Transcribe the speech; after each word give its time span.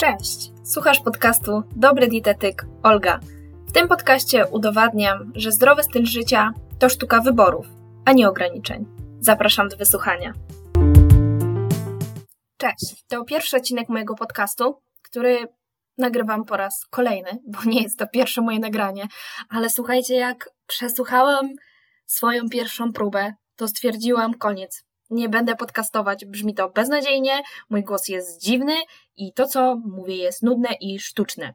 Cześć! 0.00 0.52
Słuchasz 0.64 1.00
podcastu 1.00 1.62
Dobry 1.76 2.08
Dietetyk 2.08 2.66
Olga. 2.82 3.20
W 3.68 3.72
tym 3.72 3.88
podcaście 3.88 4.46
udowadniam, 4.46 5.32
że 5.34 5.52
zdrowy 5.52 5.82
styl 5.82 6.06
życia 6.06 6.52
to 6.78 6.88
sztuka 6.88 7.20
wyborów, 7.20 7.66
a 8.04 8.12
nie 8.12 8.28
ograniczeń. 8.28 8.86
Zapraszam 9.20 9.68
do 9.68 9.76
wysłuchania. 9.76 10.32
Cześć! 12.56 13.04
To 13.08 13.24
pierwszy 13.24 13.56
odcinek 13.56 13.88
mojego 13.88 14.14
podcastu, 14.14 14.82
który 15.02 15.46
nagrywam 15.98 16.44
po 16.44 16.56
raz 16.56 16.86
kolejny, 16.90 17.30
bo 17.46 17.58
nie 17.66 17.82
jest 17.82 17.98
to 17.98 18.06
pierwsze 18.06 18.40
moje 18.40 18.58
nagranie, 18.58 19.06
ale 19.48 19.70
słuchajcie, 19.70 20.14
jak 20.14 20.50
przesłuchałam 20.66 21.48
swoją 22.06 22.48
pierwszą 22.48 22.92
próbę, 22.92 23.32
to 23.56 23.68
stwierdziłam 23.68 24.34
koniec 24.34 24.87
nie 25.10 25.28
będę 25.28 25.54
podcastować, 25.54 26.24
brzmi 26.24 26.54
to 26.54 26.68
beznadziejnie, 26.68 27.42
mój 27.70 27.84
głos 27.84 28.08
jest 28.08 28.42
dziwny 28.42 28.74
i 29.16 29.32
to, 29.32 29.46
co 29.46 29.76
mówię, 29.76 30.16
jest 30.16 30.42
nudne 30.42 30.68
i 30.80 30.98
sztuczne. 30.98 31.54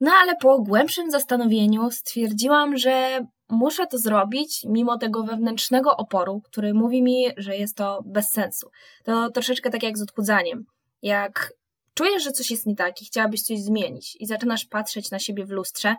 No 0.00 0.10
ale 0.22 0.36
po 0.36 0.58
głębszym 0.58 1.10
zastanowieniu 1.10 1.90
stwierdziłam, 1.90 2.76
że 2.76 3.26
muszę 3.48 3.86
to 3.86 3.98
zrobić 3.98 4.64
mimo 4.68 4.98
tego 4.98 5.22
wewnętrznego 5.22 5.96
oporu, 5.96 6.40
który 6.44 6.74
mówi 6.74 7.02
mi, 7.02 7.26
że 7.36 7.56
jest 7.56 7.76
to 7.76 8.02
bez 8.06 8.30
sensu. 8.30 8.70
To 9.04 9.30
troszeczkę 9.30 9.70
tak 9.70 9.82
jak 9.82 9.98
z 9.98 10.02
odchudzaniem. 10.02 10.64
Jak 11.02 11.52
czujesz, 11.94 12.24
że 12.24 12.32
coś 12.32 12.50
jest 12.50 12.66
nie 12.66 12.76
tak 12.76 13.02
i 13.02 13.04
chciałabyś 13.04 13.42
coś 13.42 13.60
zmienić 13.60 14.16
i 14.20 14.26
zaczynasz 14.26 14.64
patrzeć 14.64 15.10
na 15.10 15.18
siebie 15.18 15.46
w 15.46 15.50
lustrze, 15.50 15.96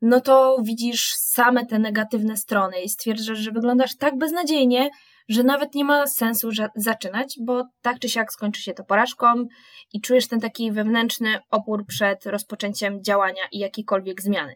no 0.00 0.20
to 0.20 0.56
widzisz 0.62 1.14
same 1.14 1.66
te 1.66 1.78
negatywne 1.78 2.36
strony 2.36 2.80
i 2.80 2.88
stwierdzasz, 2.88 3.38
że 3.38 3.50
wyglądasz 3.50 3.96
tak 3.96 4.18
beznadziejnie, 4.18 4.90
że 5.28 5.42
nawet 5.42 5.74
nie 5.74 5.84
ma 5.84 6.06
sensu 6.06 6.50
zaczynać, 6.76 7.38
bo 7.40 7.64
tak 7.82 7.98
czy 7.98 8.08
siak 8.08 8.32
skończy 8.32 8.62
się 8.62 8.74
to 8.74 8.84
porażką 8.84 9.44
i 9.92 10.00
czujesz 10.00 10.28
ten 10.28 10.40
taki 10.40 10.72
wewnętrzny 10.72 11.38
opór 11.50 11.86
przed 11.86 12.26
rozpoczęciem 12.26 13.04
działania 13.04 13.42
i 13.52 13.58
jakiejkolwiek 13.58 14.22
zmiany. 14.22 14.54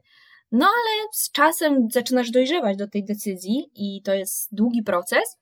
No 0.52 0.66
ale 0.66 1.08
z 1.12 1.30
czasem 1.30 1.88
zaczynasz 1.90 2.30
dojrzewać 2.30 2.76
do 2.76 2.88
tej 2.88 3.04
decyzji 3.04 3.70
i 3.74 4.02
to 4.02 4.14
jest 4.14 4.54
długi 4.54 4.82
proces 4.82 5.38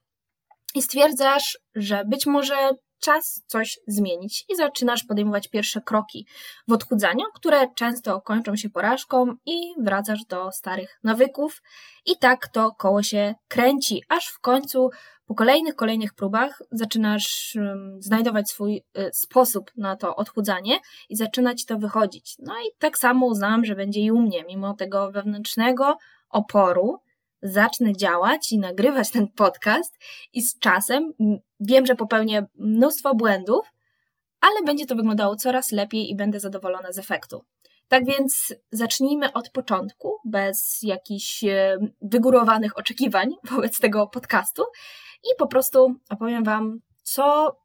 i 0.74 0.82
stwierdzasz, 0.82 1.58
że 1.74 2.04
być 2.04 2.26
może 2.26 2.70
czas 3.00 3.42
coś 3.46 3.78
zmienić 3.86 4.44
i 4.48 4.56
zaczynasz 4.56 5.04
podejmować 5.04 5.48
pierwsze 5.48 5.80
kroki 5.80 6.26
w 6.68 6.72
odchudzaniu, 6.72 7.24
które 7.34 7.68
często 7.74 8.20
kończą 8.20 8.56
się 8.56 8.70
porażką 8.70 9.34
i 9.46 9.74
wracasz 9.78 10.24
do 10.24 10.52
starych 10.52 10.98
nawyków 11.04 11.62
i 12.06 12.18
tak 12.18 12.48
to 12.48 12.72
koło 12.78 13.02
się 13.02 13.34
kręci, 13.48 14.04
aż 14.08 14.26
w 14.26 14.38
końcu 14.38 14.90
po 15.26 15.34
kolejnych, 15.34 15.76
kolejnych 15.76 16.14
próbach 16.14 16.62
zaczynasz 16.72 17.58
znajdować 17.98 18.50
swój 18.50 18.76
y, 18.98 19.10
sposób 19.12 19.70
na 19.76 19.96
to 19.96 20.16
odchudzanie 20.16 20.78
i 21.08 21.16
zaczynać 21.16 21.64
to 21.64 21.78
wychodzić. 21.78 22.36
No 22.38 22.54
i 22.54 22.70
tak 22.78 22.98
samo 22.98 23.26
uznałam, 23.26 23.64
że 23.64 23.74
będzie 23.74 24.00
i 24.00 24.10
u 24.10 24.20
mnie, 24.20 24.44
mimo 24.44 24.74
tego 24.74 25.10
wewnętrznego 25.10 25.98
oporu, 26.30 26.98
zacznę 27.42 27.92
działać 27.92 28.52
i 28.52 28.58
nagrywać 28.58 29.10
ten 29.10 29.28
podcast 29.28 29.98
i 30.32 30.42
z 30.42 30.58
czasem 30.58 31.12
wiem, 31.60 31.86
że 31.86 31.94
popełnię 31.94 32.46
mnóstwo 32.54 33.14
błędów, 33.14 33.72
ale 34.40 34.62
będzie 34.66 34.86
to 34.86 34.94
wyglądało 34.94 35.36
coraz 35.36 35.72
lepiej 35.72 36.10
i 36.10 36.16
będę 36.16 36.40
zadowolona 36.40 36.92
z 36.92 36.98
efektu. 36.98 37.44
Tak 37.88 38.04
więc 38.04 38.54
zacznijmy 38.72 39.32
od 39.32 39.50
początku, 39.50 40.16
bez 40.24 40.78
jakichś 40.82 41.44
e, 41.44 41.78
wygórowanych 42.02 42.78
oczekiwań 42.78 43.34
wobec 43.50 43.80
tego 43.80 44.06
podcastu 44.06 44.62
i 45.24 45.36
po 45.38 45.46
prostu 45.46 45.94
opowiem 46.10 46.44
Wam, 46.44 46.80
co, 47.02 47.56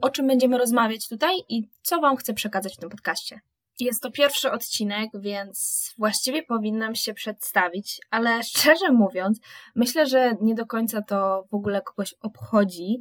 o 0.00 0.10
czym 0.10 0.26
będziemy 0.26 0.58
rozmawiać 0.58 1.08
tutaj 1.08 1.36
i 1.48 1.68
co 1.82 2.00
Wam 2.00 2.16
chcę 2.16 2.34
przekazać 2.34 2.74
w 2.74 2.78
tym 2.78 2.90
podcaście. 2.90 3.40
Jest 3.80 4.02
to 4.02 4.10
pierwszy 4.10 4.50
odcinek, 4.50 5.10
więc 5.14 5.88
właściwie 5.98 6.42
powinnam 6.42 6.94
się 6.94 7.14
przedstawić, 7.14 8.00
ale 8.10 8.42
szczerze 8.42 8.92
mówiąc, 8.92 9.40
myślę, 9.74 10.06
że 10.06 10.32
nie 10.40 10.54
do 10.54 10.66
końca 10.66 11.02
to 11.02 11.44
w 11.50 11.54
ogóle 11.54 11.82
kogoś 11.82 12.14
obchodzi. 12.22 12.98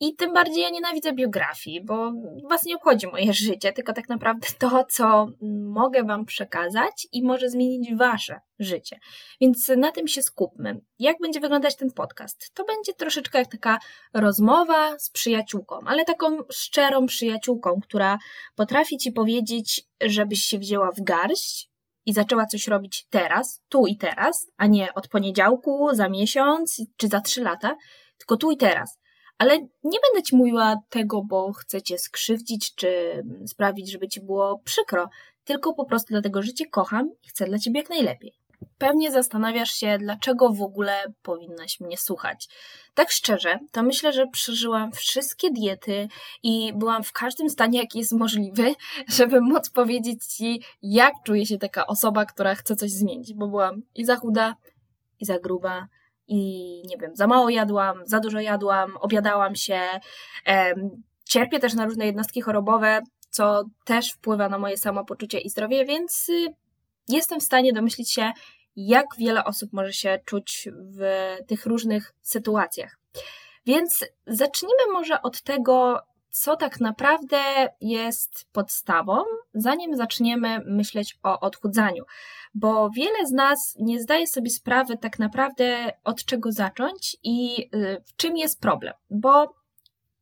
I 0.00 0.14
tym 0.14 0.32
bardziej 0.32 0.62
ja 0.62 0.70
nienawidzę 0.70 1.12
biografii, 1.12 1.84
bo 1.84 2.12
was 2.50 2.64
nie 2.64 2.76
obchodzi 2.76 3.06
moje 3.06 3.32
życie, 3.48 3.72
tylko 3.72 3.92
tak 3.92 4.08
naprawdę 4.08 4.46
to, 4.58 4.84
co 4.90 5.26
mogę 5.64 6.04
wam 6.04 6.24
przekazać 6.24 7.08
i 7.12 7.22
może 7.22 7.50
zmienić 7.50 7.94
wasze 7.94 8.40
życie. 8.58 8.98
Więc 9.40 9.68
na 9.76 9.92
tym 9.92 10.08
się 10.08 10.22
skupmy. 10.22 10.80
Jak 10.98 11.16
będzie 11.22 11.40
wyglądać 11.40 11.76
ten 11.76 11.92
podcast? 11.92 12.50
To 12.54 12.64
będzie 12.64 12.94
troszeczkę 12.94 13.38
jak 13.38 13.50
taka 13.50 13.78
rozmowa 14.14 14.98
z 14.98 15.10
przyjaciółką, 15.10 15.80
ale 15.86 16.04
taką 16.04 16.38
szczerą 16.52 17.06
przyjaciółką, 17.06 17.80
która 17.82 18.18
potrafi 18.54 18.96
ci 18.98 19.12
powiedzieć, 19.12 19.82
żebyś 20.00 20.42
się 20.42 20.58
wzięła 20.58 20.92
w 20.92 21.00
garść 21.00 21.70
i 22.06 22.12
zaczęła 22.12 22.46
coś 22.46 22.68
robić 22.68 23.06
teraz, 23.10 23.62
tu 23.68 23.86
i 23.86 23.96
teraz, 23.96 24.50
a 24.56 24.66
nie 24.66 24.94
od 24.94 25.08
poniedziałku, 25.08 25.88
za 25.92 26.08
miesiąc 26.08 26.82
czy 26.96 27.08
za 27.08 27.20
trzy 27.20 27.42
lata, 27.42 27.76
tylko 28.18 28.36
tu 28.36 28.50
i 28.50 28.56
teraz 28.56 28.98
ale 29.38 29.58
nie 29.60 29.98
będę 30.02 30.22
ci 30.24 30.36
mówiła 30.36 30.76
tego, 30.88 31.22
bo 31.22 31.52
chcę 31.52 31.82
cię 31.82 31.98
skrzywdzić, 31.98 32.74
czy 32.74 33.22
sprawić, 33.46 33.90
żeby 33.90 34.08
ci 34.08 34.20
było 34.20 34.58
przykro, 34.64 35.08
tylko 35.44 35.74
po 35.74 35.84
prostu 35.84 36.06
dlatego, 36.08 36.42
że 36.42 36.54
cię 36.54 36.66
kocham 36.66 37.10
i 37.24 37.28
chcę 37.28 37.44
dla 37.44 37.58
ciebie 37.58 37.80
jak 37.80 37.90
najlepiej. 37.90 38.34
Pewnie 38.78 39.12
zastanawiasz 39.12 39.70
się, 39.70 39.98
dlaczego 39.98 40.52
w 40.52 40.62
ogóle 40.62 41.04
powinnaś 41.22 41.80
mnie 41.80 41.98
słuchać. 41.98 42.48
Tak 42.94 43.10
szczerze, 43.10 43.58
to 43.72 43.82
myślę, 43.82 44.12
że 44.12 44.26
przeżyłam 44.26 44.92
wszystkie 44.92 45.50
diety 45.50 46.08
i 46.42 46.72
byłam 46.74 47.02
w 47.02 47.12
każdym 47.12 47.50
stanie, 47.50 47.78
jaki 47.78 47.98
jest 47.98 48.12
możliwy, 48.12 48.74
żeby 49.16 49.40
móc 49.40 49.70
powiedzieć 49.70 50.24
ci, 50.24 50.62
jak 50.82 51.12
czuje 51.24 51.46
się 51.46 51.58
taka 51.58 51.86
osoba, 51.86 52.24
która 52.24 52.54
chce 52.54 52.76
coś 52.76 52.90
zmienić, 52.90 53.34
bo 53.34 53.48
byłam 53.48 53.82
i 53.94 54.04
za 54.04 54.16
chuda, 54.16 54.56
i 55.20 55.24
za 55.24 55.38
gruba, 55.38 55.88
i 56.28 56.82
nie 56.86 56.96
wiem, 56.96 57.16
za 57.16 57.26
mało 57.26 57.50
jadłam, 57.50 58.02
za 58.04 58.20
dużo 58.20 58.40
jadłam, 58.40 58.96
obiadałam 58.96 59.54
się. 59.54 59.80
Cierpię 61.24 61.58
też 61.58 61.74
na 61.74 61.84
różne 61.84 62.06
jednostki 62.06 62.40
chorobowe, 62.40 63.00
co 63.30 63.64
też 63.84 64.12
wpływa 64.12 64.48
na 64.48 64.58
moje 64.58 64.76
samopoczucie 64.76 65.38
i 65.38 65.50
zdrowie, 65.50 65.84
więc 65.84 66.28
y, 66.28 66.54
jestem 67.08 67.40
w 67.40 67.42
stanie 67.42 67.72
domyślić 67.72 68.12
się, 68.12 68.32
jak 68.76 69.06
wiele 69.18 69.44
osób 69.44 69.72
może 69.72 69.92
się 69.92 70.18
czuć 70.24 70.68
w 70.98 71.36
tych 71.46 71.66
różnych 71.66 72.14
sytuacjach. 72.22 72.98
Więc 73.66 74.04
zacznijmy 74.26 74.92
może 74.92 75.22
od 75.22 75.42
tego, 75.42 76.00
co 76.30 76.56
tak 76.56 76.80
naprawdę 76.80 77.38
jest 77.80 78.48
podstawą, 78.52 79.22
zanim 79.54 79.96
zaczniemy 79.96 80.60
myśleć 80.66 81.18
o 81.22 81.40
odchudzaniu. 81.40 82.04
Bo 82.54 82.90
wiele 82.90 83.26
z 83.26 83.32
nas 83.32 83.76
nie 83.80 84.00
zdaje 84.00 84.26
sobie 84.26 84.50
sprawy 84.50 84.98
tak 84.98 85.18
naprawdę 85.18 85.92
od 86.04 86.24
czego 86.24 86.52
zacząć 86.52 87.16
i 87.22 87.68
y, 87.74 88.02
w 88.06 88.16
czym 88.16 88.36
jest 88.36 88.60
problem. 88.60 88.94
Bo 89.10 89.57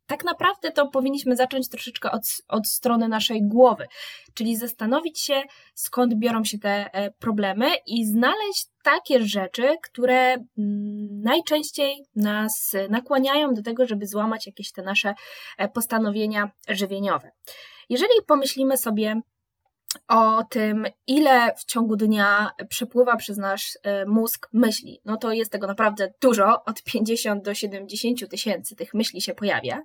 tak 0.06 0.24
naprawdę 0.24 0.72
to 0.72 0.88
powinniśmy 0.88 1.36
zacząć 1.36 1.68
troszeczkę 1.68 2.10
od, 2.10 2.22
od 2.48 2.66
strony 2.66 3.08
naszej 3.08 3.42
głowy, 3.42 3.86
czyli 4.34 4.56
zastanowić 4.56 5.20
się, 5.20 5.42
skąd 5.74 6.14
biorą 6.14 6.44
się 6.44 6.58
te 6.58 6.94
e, 6.94 7.10
problemy 7.10 7.66
i 7.86 8.04
znaleźć 8.04 8.66
takie 8.82 9.22
rzeczy, 9.22 9.76
które 9.82 10.32
mm, 10.32 10.44
najczęściej 11.22 12.04
nas 12.16 12.76
nakłaniają 12.90 13.54
do 13.54 13.62
tego, 13.62 13.86
żeby 13.86 14.06
złamać 14.06 14.46
jakieś 14.46 14.72
te 14.72 14.82
nasze 14.82 15.14
e, 15.58 15.68
postanowienia 15.68 16.50
żywieniowe. 16.68 17.30
Jeżeli 17.88 18.14
pomyślimy 18.26 18.76
sobie, 18.76 19.20
o 20.08 20.44
tym, 20.44 20.86
ile 21.06 21.54
w 21.54 21.64
ciągu 21.64 21.96
dnia 21.96 22.50
przepływa 22.68 23.16
przez 23.16 23.38
nasz 23.38 23.78
e, 23.82 24.06
mózg 24.06 24.48
myśli. 24.52 25.00
No 25.04 25.16
to 25.16 25.32
jest 25.32 25.52
tego 25.52 25.66
naprawdę 25.66 26.12
dużo, 26.20 26.64
od 26.64 26.82
50 26.82 27.44
do 27.44 27.54
70 27.54 28.30
tysięcy 28.30 28.76
tych 28.76 28.94
myśli 28.94 29.20
się 29.20 29.34
pojawia. 29.34 29.82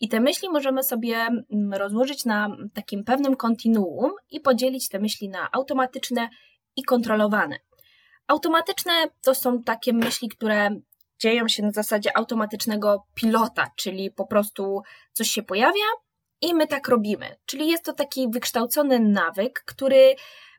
I 0.00 0.08
te 0.08 0.20
myśli 0.20 0.48
możemy 0.50 0.82
sobie 0.82 1.16
mm, 1.16 1.74
rozłożyć 1.74 2.24
na 2.24 2.56
takim 2.74 3.04
pewnym 3.04 3.36
kontinuum 3.36 4.10
i 4.30 4.40
podzielić 4.40 4.88
te 4.88 4.98
myśli 4.98 5.28
na 5.28 5.48
automatyczne 5.52 6.28
i 6.76 6.82
kontrolowane. 6.82 7.58
Automatyczne 8.26 8.92
to 9.22 9.34
są 9.34 9.62
takie 9.62 9.92
myśli, 9.92 10.28
które 10.28 10.70
dzieją 11.18 11.48
się 11.48 11.62
na 11.62 11.70
zasadzie 11.70 12.16
automatycznego 12.16 13.06
pilota, 13.14 13.70
czyli 13.76 14.10
po 14.10 14.26
prostu 14.26 14.82
coś 15.12 15.28
się 15.28 15.42
pojawia, 15.42 15.84
i 16.42 16.54
my 16.54 16.66
tak 16.66 16.88
robimy. 16.88 17.36
Czyli 17.46 17.68
jest 17.68 17.84
to 17.84 17.92
taki 17.92 18.28
wykształcony 18.30 19.00
nawyk, 19.00 19.62
który 19.66 20.14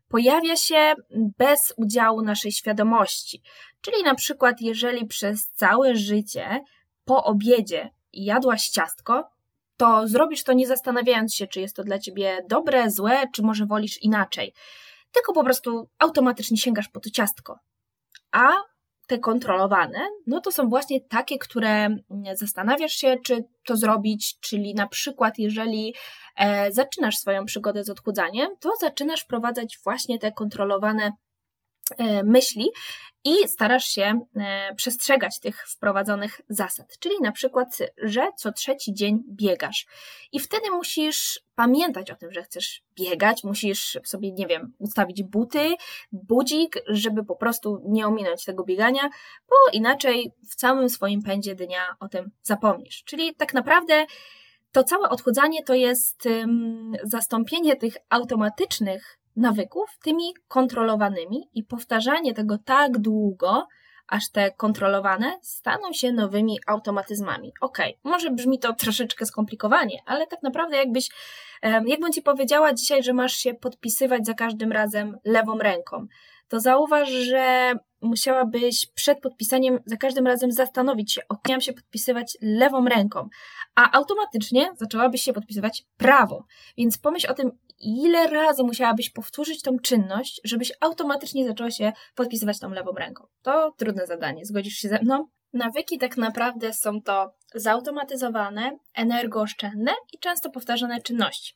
pojawia 0.07 0.56
się 0.56 0.94
bez 1.38 1.74
udziału 1.77 2.21
naszej 2.21 2.51
świadomości. 2.51 3.41
Czyli 3.81 4.03
na 4.03 4.15
przykład, 4.15 4.62
jeżeli 4.62 5.06
przez 5.06 5.51
całe 5.51 5.95
życie 5.95 6.63
po 7.06 7.24
obiedzie 7.24 7.89
jadłaś 8.13 8.69
ciastko, 8.69 9.30
to 9.77 10.07
zrobisz 10.07 10.44
to 10.44 10.53
nie 10.53 10.68
zastanawiając 10.68 11.35
się, 11.35 11.47
czy 11.47 11.62
jest 11.62 11.75
to 11.75 11.83
dla 11.83 12.00
ciebie 12.00 12.45
dobre, 12.50 12.91
złe, 12.91 13.24
czy 13.33 13.41
może 13.41 13.65
wolisz 13.65 14.01
inaczej. 14.01 14.53
Tylko 15.12 15.33
po 15.33 15.44
prostu 15.44 15.89
automatycznie 16.00 16.57
sięgasz 16.57 16.89
po 16.89 17.00
to 17.00 17.09
ciastko. 17.09 17.59
A 18.31 18.51
te 19.07 19.19
kontrolowane, 19.19 20.00
no 20.27 20.41
to 20.41 20.51
są 20.51 20.69
właśnie 20.69 21.01
takie, 21.01 21.38
które 21.38 21.69
mm, 21.69 22.01
zastanawiasz 22.33 22.94
się, 22.94 23.17
czy 23.25 23.44
to 23.65 23.77
zrobić, 23.77 24.39
czyli 24.39 24.73
na 24.75 24.88
przykład, 24.88 25.39
jeżeli 25.39 25.95
e, 26.38 26.71
zaczynasz 26.71 27.17
swoją 27.17 27.45
przygodę 27.45 27.83
z 27.83 27.89
odchudzaniem, 27.89 28.50
to 28.59 28.71
zaczynasz 28.81 29.21
wprowadzać 29.21 29.79
właśnie 29.83 30.19
te 30.19 30.31
kontrolowane 30.31 31.11
myśli 32.24 32.71
i 33.25 33.47
starasz 33.47 33.85
się 33.85 34.19
e, 34.35 34.75
przestrzegać 34.75 35.39
tych 35.39 35.68
wprowadzonych 35.68 36.41
zasad. 36.50 37.00
Czyli 37.00 37.15
na 37.21 37.31
przykład, 37.31 37.77
że 37.97 38.30
co 38.38 38.51
trzeci 38.51 38.94
dzień 38.94 39.24
biegasz. 39.27 39.85
I 40.31 40.39
wtedy 40.39 40.71
musisz 40.71 41.41
pamiętać 41.56 42.12
o 42.12 42.15
tym, 42.15 42.33
że 42.33 42.44
chcesz 42.44 42.83
biegać, 42.95 43.44
musisz 43.44 44.00
sobie, 44.03 44.31
nie 44.31 44.47
wiem, 44.47 44.74
ustawić 44.80 45.24
buty, 45.24 45.75
budzik, 46.12 46.75
żeby 46.88 47.25
po 47.25 47.35
prostu 47.35 47.81
nie 47.86 48.07
ominąć 48.07 48.45
tego 48.45 48.63
biegania, 48.63 49.09
bo 49.50 49.56
inaczej 49.74 50.31
w 50.50 50.56
całym 50.56 50.89
swoim 50.89 51.21
pędzie 51.21 51.56
dnia 51.56 51.95
o 52.00 52.07
tym 52.07 52.31
zapomnisz. 52.41 53.03
Czyli 53.03 53.36
tak 53.36 53.53
naprawdę 53.53 54.06
to 54.71 54.83
całe 54.83 55.09
odchudzanie 55.09 55.63
to 55.63 55.74
jest 55.74 56.27
zastąpienie 57.03 57.75
tych 57.75 57.97
automatycznych 58.09 59.19
nawyków 59.35 59.97
tymi 60.03 60.33
kontrolowanymi 60.47 61.50
i 61.53 61.63
powtarzanie 61.63 62.33
tego 62.33 62.57
tak 62.65 62.97
długo, 62.97 63.68
aż 64.07 64.31
te 64.31 64.51
kontrolowane 64.51 65.39
staną 65.41 65.94
się 65.94 66.12
nowymi 66.12 66.59
automatyzmami. 66.68 67.53
Ok, 67.62 67.77
może 68.03 68.31
brzmi 68.31 68.59
to 68.59 68.74
troszeczkę 68.74 69.25
skomplikowanie, 69.25 70.00
ale 70.06 70.27
tak 70.27 70.44
naprawdę 70.44 70.77
jakbyś, 70.77 71.09
jakbym 71.85 72.12
ci 72.13 72.21
powiedziała 72.21 72.74
dzisiaj, 72.74 73.03
że 73.03 73.13
masz 73.13 73.33
się 73.33 73.53
podpisywać 73.53 74.25
za 74.25 74.33
każdym 74.33 74.71
razem 74.71 75.18
lewą 75.25 75.57
ręką, 75.57 76.07
to 76.47 76.59
zauważ, 76.59 77.09
że 77.09 77.74
musiałabyś 78.01 78.86
przed 78.95 79.19
podpisaniem 79.19 79.79
za 79.86 79.97
każdym 79.97 80.27
razem 80.27 80.51
zastanowić 80.51 81.13
się, 81.13 81.21
ok, 81.29 81.39
miałam 81.50 81.62
się 81.62 81.74
podpisywać 81.74 82.38
lewą 82.41 82.86
ręką, 82.86 83.29
a 83.75 83.91
automatycznie 83.91 84.71
zaczęłabyś 84.75 85.21
się 85.21 85.33
podpisywać 85.33 85.86
prawą. 85.97 86.44
Więc 86.77 86.97
pomyśl 86.97 87.31
o 87.31 87.33
tym, 87.33 87.51
ile 87.80 88.28
razy 88.28 88.64
musiałabyś 88.64 89.10
powtórzyć 89.10 89.62
tą 89.62 89.80
czynność, 89.80 90.42
żebyś 90.44 90.72
automatycznie 90.80 91.48
zaczęła 91.48 91.72
się 91.72 91.94
podpisywać 92.16 92.60
tą 92.60 92.70
lewą 92.70 92.92
ręką. 92.92 93.28
To 93.42 93.74
trudne 93.78 94.08
zadanie, 94.08 94.46
zgodzisz 94.46 94.74
się 94.74 94.90
ze 94.90 95.00
mną? 95.02 95.28
Nawyki 95.54 95.98
tak 95.98 96.18
naprawdę 96.18 96.74
są 96.74 97.02
to 97.02 97.34
zautomatyzowane, 97.56 98.78
energooszczędne 98.94 99.92
i 100.14 100.20
często 100.20 100.50
powtarzane 100.50 101.02
czynności. 101.02 101.54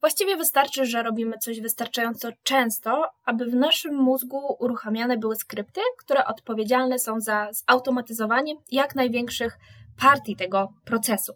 Właściwie 0.00 0.36
wystarczy, 0.36 0.86
że 0.86 1.02
robimy 1.02 1.38
coś 1.38 1.60
wystarczająco 1.60 2.28
często, 2.42 3.10
aby 3.24 3.46
w 3.46 3.54
naszym 3.54 3.94
mózgu 3.94 4.56
uruchamiane 4.60 5.16
były 5.18 5.36
skrypty, 5.36 5.80
które 5.98 6.24
odpowiedzialne 6.24 6.98
są 6.98 7.20
za 7.20 7.48
zautomatyzowanie 7.52 8.54
jak 8.72 8.94
największych 8.94 9.58
partii 10.00 10.36
tego 10.36 10.72
procesu. 10.84 11.32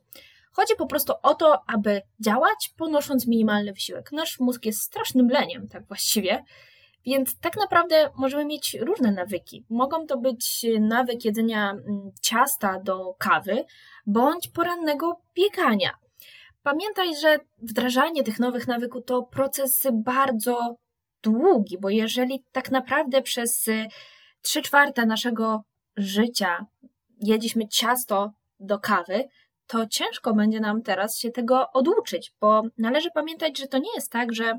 Chodzi 0.52 0.74
po 0.78 0.86
prostu 0.86 1.12
o 1.22 1.34
to, 1.34 1.62
aby 1.66 2.02
działać, 2.20 2.74
ponosząc 2.76 3.26
minimalny 3.26 3.72
wysiłek. 3.72 4.12
Nasz 4.12 4.40
mózg 4.40 4.66
jest 4.66 4.82
strasznym 4.82 5.28
leniem, 5.28 5.68
tak 5.68 5.86
właściwie. 5.86 6.44
Więc 7.06 7.38
tak 7.38 7.56
naprawdę 7.56 8.10
możemy 8.16 8.44
mieć 8.44 8.76
różne 8.80 9.12
nawyki. 9.12 9.64
Mogą 9.70 10.06
to 10.06 10.18
być 10.18 10.66
nawyk 10.80 11.24
jedzenia 11.24 11.70
mm, 11.70 12.10
ciasta 12.22 12.80
do 12.80 13.14
kawy, 13.18 13.64
bądź 14.06 14.48
porannego 14.48 15.20
biegania. 15.36 15.90
Pamiętaj, 16.62 17.16
że 17.16 17.38
wdrażanie 17.58 18.22
tych 18.22 18.38
nowych 18.38 18.66
nawyków 18.66 19.04
to 19.04 19.22
proces 19.22 19.86
bardzo 19.92 20.76
długi, 21.22 21.78
bo 21.78 21.90
jeżeli 21.90 22.44
tak 22.52 22.70
naprawdę 22.70 23.22
przez 23.22 23.68
3 24.42 24.58
y, 24.58 24.62
czwarte 24.62 25.06
naszego 25.06 25.62
życia 25.96 26.66
jedliśmy 27.20 27.68
ciasto 27.68 28.32
do 28.60 28.78
kawy, 28.78 29.28
to 29.70 29.86
ciężko 29.86 30.34
będzie 30.34 30.60
nam 30.60 30.82
teraz 30.82 31.18
się 31.18 31.30
tego 31.30 31.70
oduczyć, 31.72 32.32
bo 32.40 32.62
należy 32.78 33.10
pamiętać, 33.10 33.58
że 33.58 33.66
to 33.66 33.78
nie 33.78 33.94
jest 33.94 34.12
tak, 34.12 34.34
że 34.34 34.58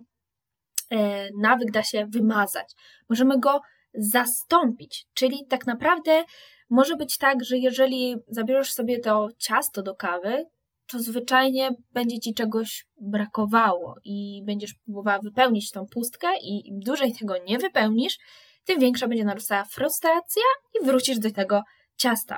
e, 0.90 1.30
nawyk 1.42 1.72
da 1.72 1.84
się 1.84 2.06
wymazać. 2.06 2.74
Możemy 3.10 3.40
go 3.40 3.62
zastąpić, 3.94 5.06
czyli 5.14 5.46
tak 5.50 5.68
naprawdę 5.68 6.24
może 6.70 6.96
być 6.96 7.18
tak, 7.18 7.44
że 7.44 7.58
jeżeli 7.58 8.16
zabierzesz 8.28 8.74
sobie 8.74 9.00
to 9.00 9.30
ciasto 9.38 9.82
do 9.82 9.96
kawy, 9.96 10.46
to 10.88 11.00
zwyczajnie 11.00 11.70
będzie 11.92 12.20
ci 12.20 12.34
czegoś 12.34 12.86
brakowało 13.02 13.96
i 14.04 14.42
będziesz 14.46 14.74
próbowała 14.74 15.20
wypełnić 15.20 15.72
tą 15.72 15.88
pustkę 15.88 16.28
i 16.42 16.68
im 16.70 16.80
dłużej 16.80 17.14
tego 17.14 17.36
nie 17.48 17.58
wypełnisz, 17.60 18.18
tym 18.66 18.80
większa 18.80 19.08
będzie 19.08 19.26
narastała 19.26 19.66
frustracja 19.66 20.44
i 20.82 20.86
wrócisz 20.86 21.20
do 21.20 21.32
tego 21.32 21.62
ciasta. 21.98 22.38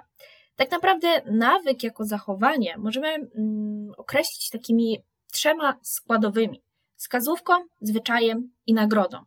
Tak 0.56 0.72
naprawdę 0.72 1.22
nawyk 1.26 1.84
jako 1.84 2.06
zachowanie 2.06 2.78
możemy 2.78 3.08
mm, 3.08 3.92
określić 3.98 4.50
takimi 4.50 5.04
trzema 5.32 5.80
składowymi: 5.82 6.64
wskazówką, 6.96 7.54
zwyczajem 7.82 8.52
i 8.66 8.74
nagrodą. 8.74 9.18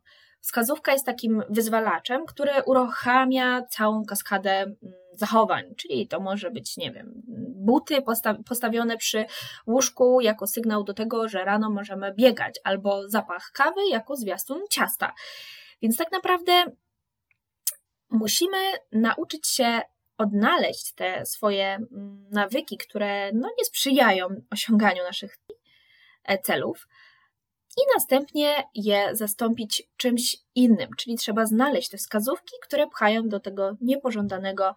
Wskazówka 0.41 0.93
jest 0.93 1.07
takim 1.07 1.43
wyzwalaczem, 1.51 2.27
który 2.27 2.53
uruchamia 2.67 3.63
całą 3.63 4.05
kaskadę 4.05 4.51
mm, 4.51 4.77
zachowań, 5.13 5.75
czyli 5.77 6.09
to 6.09 6.21
może 6.21 6.51
być, 6.51 6.77
nie 6.77 6.93
wiem, 6.93 7.23
buty 7.67 8.03
postawione 8.49 8.97
przy 8.97 9.25
łóżku 9.67 10.21
jako 10.21 10.47
sygnał 10.47 10.85
do 10.85 10.95
tego, 10.95 11.29
że 11.29 11.45
rano 11.45 11.71
możemy 11.71 12.15
biegać, 12.15 12.55
albo 12.65 13.09
zapach 13.09 13.51
kawy 13.53 13.81
jako 13.91 14.17
zwiastun 14.17 14.63
ciasta. 14.71 15.15
Więc 15.83 15.97
tak 15.97 16.13
naprawdę 16.13 16.65
musimy 18.11 18.59
nauczyć 18.93 19.49
się 19.49 19.81
odnaleźć 20.19 20.93
te 20.93 21.27
swoje 21.27 21.75
mm, 21.75 22.29
nawyki, 22.31 22.77
które 22.77 23.33
no, 23.33 23.49
nie 23.59 23.65
sprzyjają 23.65 24.29
osiąganiu 24.51 25.03
naszych 25.03 25.39
e, 26.25 26.39
celów, 26.39 26.87
i 27.77 27.81
następnie 27.95 28.69
je 28.75 29.09
zastąpić 29.13 29.83
czymś 29.97 30.37
innym, 30.55 30.91
czyli 30.97 31.17
trzeba 31.17 31.47
znaleźć 31.47 31.89
te 31.89 31.97
wskazówki, 31.97 32.53
które 32.63 32.87
pchają 32.87 33.29
do 33.29 33.41
tego 33.41 33.77
niepożądanego 33.81 34.75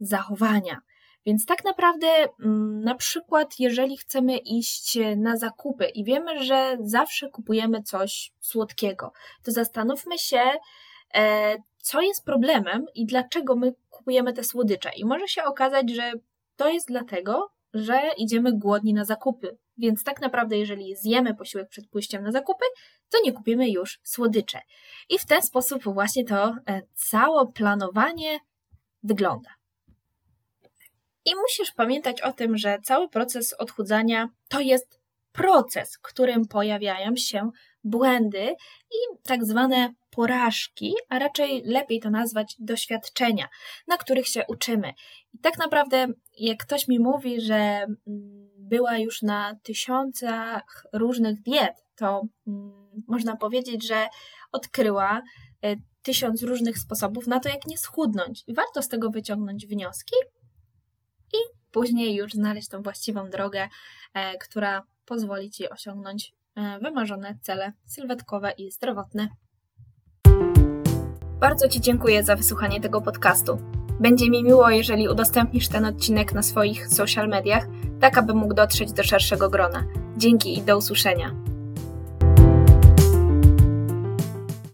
zachowania. 0.00 0.80
Więc 1.26 1.46
tak 1.46 1.64
naprawdę, 1.64 2.06
mm, 2.06 2.80
na 2.80 2.94
przykład, 2.94 3.54
jeżeli 3.58 3.96
chcemy 3.96 4.36
iść 4.36 4.98
na 5.16 5.36
zakupy 5.36 5.84
i 5.84 6.04
wiemy, 6.04 6.44
że 6.44 6.76
zawsze 6.80 7.28
kupujemy 7.28 7.82
coś 7.82 8.32
słodkiego, 8.40 9.12
to 9.42 9.52
zastanówmy 9.52 10.18
się, 10.18 10.42
e, 11.14 11.56
co 11.80 12.00
jest 12.00 12.24
problemem 12.24 12.86
i 12.94 13.06
dlaczego 13.06 13.56
my 13.56 13.74
kupujemy 13.90 14.32
te 14.32 14.44
słodycze. 14.44 14.90
I 14.96 15.04
może 15.04 15.28
się 15.28 15.44
okazać, 15.44 15.90
że 15.90 16.12
to 16.56 16.68
jest 16.68 16.88
dlatego, 16.88 17.50
że 17.74 18.00
idziemy 18.16 18.52
głodni 18.52 18.94
na 18.94 19.04
zakupy. 19.04 19.58
Więc 19.78 20.04
tak 20.04 20.20
naprawdę, 20.20 20.58
jeżeli 20.58 20.96
zjemy 20.96 21.34
posiłek 21.34 21.68
przed 21.68 21.88
pójściem 21.88 22.22
na 22.22 22.32
zakupy, 22.32 22.64
to 23.10 23.18
nie 23.24 23.32
kupimy 23.32 23.70
już 23.70 24.00
słodycze. 24.02 24.60
I 25.08 25.18
w 25.18 25.26
ten 25.26 25.42
sposób 25.42 25.84
właśnie 25.84 26.24
to 26.24 26.54
e, 26.66 26.82
całe 26.94 27.52
planowanie 27.52 28.38
wygląda. 29.02 29.50
I 31.24 31.34
musisz 31.34 31.72
pamiętać 31.72 32.20
o 32.20 32.32
tym, 32.32 32.58
że 32.58 32.78
cały 32.84 33.08
proces 33.08 33.52
odchudzania 33.52 34.28
to 34.48 34.60
jest 34.60 35.00
proces, 35.32 35.98
którym 35.98 36.46
pojawiają 36.48 37.16
się 37.16 37.50
błędy 37.84 38.54
i 38.90 39.18
tak 39.22 39.44
zwane 39.44 39.94
porażki, 40.10 40.94
a 41.08 41.18
raczej 41.18 41.62
lepiej 41.64 42.00
to 42.00 42.10
nazwać 42.10 42.56
doświadczenia, 42.58 43.48
na 43.88 43.96
których 43.96 44.28
się 44.28 44.44
uczymy. 44.48 44.92
I 45.34 45.38
tak 45.38 45.58
naprawdę, 45.58 46.06
jak 46.38 46.58
ktoś 46.58 46.88
mi 46.88 46.98
mówi, 46.98 47.40
że 47.40 47.54
mm, 47.54 47.96
była 48.58 48.98
już 48.98 49.22
na 49.22 49.56
tysiącach 49.62 50.86
różnych 50.92 51.42
diet, 51.42 51.84
to 51.96 52.22
mm, 52.46 53.02
można 53.08 53.36
powiedzieć, 53.36 53.86
że 53.86 54.06
odkryła 54.52 55.22
e, 55.64 55.76
tysiąc 56.02 56.42
różnych 56.42 56.78
sposobów 56.78 57.26
na 57.26 57.40
to, 57.40 57.48
jak 57.48 57.66
nie 57.66 57.78
schudnąć. 57.78 58.44
I 58.46 58.54
warto 58.54 58.82
z 58.82 58.88
tego 58.88 59.10
wyciągnąć 59.10 59.66
wnioski 59.66 60.14
i 61.32 61.36
później 61.70 62.14
już 62.14 62.32
znaleźć 62.32 62.68
tą 62.68 62.82
właściwą 62.82 63.30
drogę, 63.30 63.68
e, 64.14 64.38
która 64.38 64.82
pozwoli 65.04 65.50
Ci 65.50 65.70
osiągnąć 65.70 66.34
wymarzone 66.82 67.38
cele 67.42 67.72
sylwetkowe 67.86 68.50
i 68.50 68.70
zdrowotne. 68.70 69.28
Bardzo 71.40 71.68
Ci 71.68 71.80
dziękuję 71.80 72.24
za 72.24 72.36
wysłuchanie 72.36 72.80
tego 72.80 73.00
podcastu. 73.00 73.58
Będzie 74.00 74.30
mi 74.30 74.44
miło, 74.44 74.70
jeżeli 74.70 75.08
udostępnisz 75.08 75.68
ten 75.68 75.84
odcinek 75.84 76.32
na 76.32 76.42
swoich 76.42 76.88
social 76.88 77.28
mediach, 77.28 77.66
tak 78.00 78.18
aby 78.18 78.34
mógł 78.34 78.54
dotrzeć 78.54 78.92
do 78.92 79.02
szerszego 79.02 79.50
grona. 79.50 79.84
Dzięki 80.16 80.58
i 80.58 80.62
do 80.62 80.76
usłyszenia. 80.76 81.49